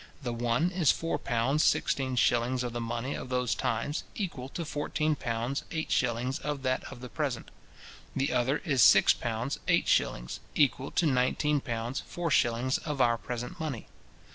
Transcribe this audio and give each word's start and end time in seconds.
The 0.23 0.33
one 0.33 0.71
is 0.71 0.91
four 0.91 1.19
pounds 1.19 1.63
sixteen 1.63 2.15
shillings 2.15 2.63
of 2.63 2.73
the 2.73 2.81
money 2.81 3.13
of 3.13 3.29
those 3.29 3.53
times, 3.53 4.03
equal 4.15 4.49
to 4.49 4.65
fourteen 4.65 5.15
pounds 5.15 5.63
eight 5.69 5.91
shillings 5.91 6.39
of 6.39 6.63
that 6.63 6.83
of 6.85 7.01
the 7.01 7.07
present; 7.07 7.51
the 8.15 8.33
other 8.33 8.63
is 8.65 8.81
six 8.81 9.13
pounds 9.13 9.59
eight 9.67 9.87
shillings, 9.87 10.39
equal 10.55 10.89
to 10.89 11.05
nineteen 11.05 11.59
pounds 11.61 11.99
four 11.99 12.31
shillings 12.31 12.79
of 12.79 12.99
our 12.99 13.19
present 13.19 13.59
money. 13.59 13.85